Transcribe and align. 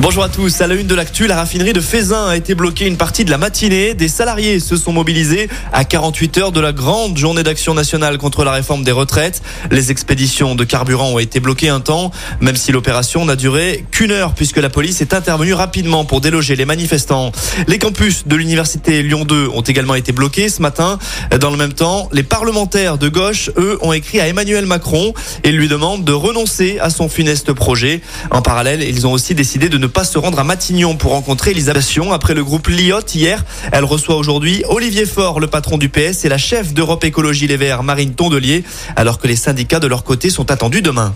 Bonjour 0.00 0.22
à 0.22 0.28
tous. 0.28 0.60
À 0.60 0.68
la 0.68 0.76
une 0.76 0.86
de 0.86 0.94
l'actu, 0.94 1.26
la 1.26 1.34
raffinerie 1.34 1.72
de 1.72 1.80
Fézin 1.80 2.28
a 2.28 2.36
été 2.36 2.54
bloquée 2.54 2.86
une 2.86 2.96
partie 2.96 3.24
de 3.24 3.32
la 3.32 3.36
matinée. 3.36 3.94
Des 3.94 4.06
salariés 4.06 4.60
se 4.60 4.76
sont 4.76 4.92
mobilisés 4.92 5.48
à 5.72 5.84
48 5.84 6.38
heures 6.38 6.52
de 6.52 6.60
la 6.60 6.70
grande 6.70 7.18
journée 7.18 7.42
d'action 7.42 7.74
nationale 7.74 8.16
contre 8.16 8.44
la 8.44 8.52
réforme 8.52 8.84
des 8.84 8.92
retraites. 8.92 9.42
Les 9.72 9.90
expéditions 9.90 10.54
de 10.54 10.62
carburant 10.62 11.10
ont 11.14 11.18
été 11.18 11.40
bloquées 11.40 11.68
un 11.68 11.80
temps, 11.80 12.12
même 12.40 12.54
si 12.54 12.70
l'opération 12.70 13.24
n'a 13.24 13.34
duré 13.34 13.84
qu'une 13.90 14.12
heure 14.12 14.34
puisque 14.34 14.58
la 14.58 14.70
police 14.70 15.00
est 15.00 15.14
intervenue 15.14 15.52
rapidement 15.52 16.04
pour 16.04 16.20
déloger 16.20 16.54
les 16.54 16.64
manifestants. 16.64 17.32
Les 17.66 17.78
campus 17.78 18.24
de 18.24 18.36
l'université 18.36 19.02
Lyon 19.02 19.24
2 19.24 19.48
ont 19.52 19.62
également 19.62 19.96
été 19.96 20.12
bloqués 20.12 20.48
ce 20.48 20.62
matin. 20.62 21.00
Dans 21.40 21.50
le 21.50 21.56
même 21.56 21.72
temps, 21.72 22.08
les 22.12 22.22
parlementaires 22.22 22.98
de 22.98 23.08
gauche, 23.08 23.50
eux, 23.56 23.78
ont 23.82 23.92
écrit 23.92 24.20
à 24.20 24.28
Emmanuel 24.28 24.64
Macron 24.64 25.12
et 25.42 25.50
lui 25.50 25.66
demandent 25.66 26.04
de 26.04 26.12
renoncer 26.12 26.78
à 26.80 26.88
son 26.88 27.08
funeste 27.08 27.52
projet. 27.52 28.00
En 28.30 28.42
parallèle, 28.42 28.84
ils 28.84 29.04
ont 29.04 29.12
aussi 29.12 29.34
décidé 29.34 29.68
de 29.68 29.76
ne 29.76 29.87
pas 29.88 30.04
se 30.04 30.18
rendre 30.18 30.38
à 30.38 30.44
Matignon 30.44 30.96
pour 30.96 31.12
rencontrer 31.12 31.50
Elisabeth 31.52 31.82
Sion 31.82 32.12
après 32.12 32.34
le 32.34 32.44
groupe 32.44 32.68
Liot 32.68 33.00
hier. 33.14 33.44
Elle 33.72 33.84
reçoit 33.84 34.16
aujourd'hui 34.16 34.62
Olivier 34.68 35.06
Faure, 35.06 35.40
le 35.40 35.46
patron 35.46 35.78
du 35.78 35.88
PS, 35.88 36.24
et 36.24 36.28
la 36.28 36.38
chef 36.38 36.72
d'Europe 36.72 37.04
Écologie 37.04 37.46
Les 37.46 37.56
Verts, 37.56 37.82
Marine 37.82 38.14
Tondelier, 38.14 38.64
alors 38.96 39.18
que 39.18 39.26
les 39.26 39.36
syndicats 39.36 39.80
de 39.80 39.86
leur 39.86 40.04
côté 40.04 40.30
sont 40.30 40.50
attendus 40.50 40.82
demain. 40.82 41.14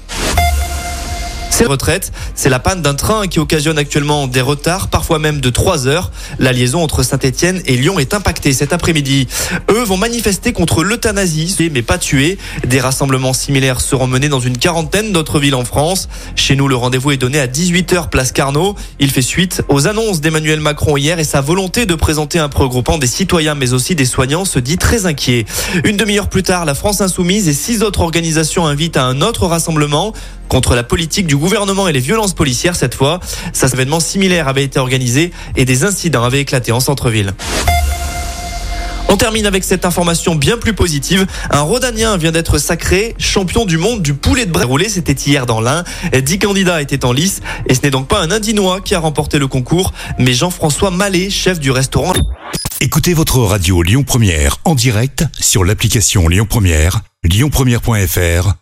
Ces 1.52 1.66
retraites, 1.66 2.12
c'est 2.34 2.48
la 2.48 2.59
panne 2.59 2.80
d'un 2.80 2.95
train 2.95 3.27
qui 3.27 3.38
occasionne 3.38 3.77
actuellement 3.77 4.27
des 4.27 4.41
retards, 4.41 4.88
parfois 4.88 5.19
même 5.19 5.42
de 5.42 5.51
3 5.51 5.87
heures. 5.87 6.11
La 6.38 6.51
liaison 6.51 6.83
entre 6.83 7.02
Saint-Etienne 7.02 7.61
et 7.66 7.77
Lyon 7.77 7.98
est 7.98 8.15
impactée 8.15 8.55
cet 8.55 8.73
après-midi. 8.73 9.28
Eux 9.70 9.83
vont 9.83 9.98
manifester 9.98 10.55
contre 10.55 10.83
l'euthanasie, 10.83 11.55
mais 11.70 11.83
pas 11.83 11.98
tuer. 11.98 12.38
Des 12.66 12.80
rassemblements 12.80 13.34
similaires 13.34 13.83
seront 13.83 14.06
menés 14.06 14.30
dans 14.30 14.41
une 14.41 14.56
quarantaine 14.56 15.12
d'autres 15.12 15.38
villes 15.38 15.55
en 15.55 15.66
France. 15.66 16.09
Chez 16.37 16.56
nous, 16.56 16.69
le 16.69 16.75
rendez-vous 16.75 17.11
est 17.11 17.19
donné 17.19 17.38
à 17.38 17.47
18h 17.47 18.09
place 18.09 18.33
Carnot. 18.33 18.75
Il 18.98 19.11
fait 19.11 19.20
suite 19.20 19.62
aux 19.69 19.87
annonces 19.87 20.22
d'Emmanuel 20.22 20.61
Macron 20.61 20.97
hier 20.97 21.19
et 21.19 21.25
sa 21.25 21.42
volonté 21.42 21.84
de 21.84 21.94
présenter 21.94 22.39
un 22.39 22.48
regroupant 22.53 22.97
des 22.97 23.06
citoyens 23.06 23.55
mais 23.55 23.75
aussi 23.75 23.94
des 23.94 24.06
soignants 24.06 24.47
se 24.47 24.59
dit 24.59 24.78
très 24.78 25.05
inquiet. 25.05 25.44
Une 25.84 25.98
demi-heure 25.98 26.31
plus 26.31 26.44
tard, 26.44 26.64
la 26.64 26.75
France 26.75 27.03
Insoumise 27.03 27.47
et 27.47 27.53
six 27.53 27.83
autres 27.83 28.00
organisations 28.00 28.66
invitent 28.66 28.97
à 28.97 29.05
un 29.05 29.20
autre 29.20 29.47
rassemblement 29.47 30.14
contre 30.53 30.75
la 30.75 30.83
politique 30.83 31.27
du 31.27 31.34
gouvernement 31.34 31.89
et 31.89 31.92
les 31.92 32.00
violences 32.00 32.34
policières 32.34 32.77
cette 32.77 32.95
fois. 32.95 33.20
Ça, 33.55 33.69
événement 33.69 34.00
similaire 34.00 34.48
avait 34.48 34.64
été 34.64 34.78
organisé 34.78 35.33
et 35.56 35.64
des 35.64 35.83
incidents 35.83 36.25
avaient 36.25 36.42
éclaté 36.42 36.72
en 36.72 36.81
centre-ville. 36.81 37.33
On 39.09 39.17
termine 39.17 39.47
avec 39.47 39.64
cette 39.64 39.86
information 39.86 40.34
bien 40.34 40.59
plus 40.59 40.75
positive. 40.75 41.27
Un 41.48 41.62
Rhodanien 41.62 42.19
vient 42.19 42.33
d'être 42.33 42.59
sacré 42.59 43.14
champion 43.17 43.64
du 43.64 43.78
monde 43.78 44.03
du 44.03 44.12
poulet 44.12 44.44
de 44.44 44.53
bras 44.53 44.67
roulé. 44.67 44.91
C'était 44.91 45.14
hier 45.14 45.47
dans 45.47 45.62
l'Ain. 45.62 45.84
Dix 46.22 46.39
candidats 46.39 46.83
étaient 46.83 47.06
en 47.06 47.12
lice. 47.12 47.41
Et 47.66 47.75
ce 47.75 47.81
n'est 47.83 47.91
donc 47.91 48.06
pas 48.06 48.20
un 48.20 48.31
Indinois 48.31 48.83
qui 48.83 48.94
a 48.94 48.98
remporté 48.98 49.39
le 49.39 49.47
concours, 49.47 49.94
mais 50.19 50.34
Jean-François 50.34 50.91
Mallet, 50.91 51.31
chef 51.31 51.61
du 51.61 51.70
restaurant. 51.70 52.12
Écoutez 52.83 53.14
votre 53.14 53.39
radio 53.39 53.83
Lyon 53.83 54.03
Première 54.03 54.59
en 54.66 54.75
direct 54.75 55.25
sur 55.41 55.64
l'application 55.64 56.28
Lyon 56.28 56.47
Première, 56.47 57.00
lyonpremière.fr 57.25 58.62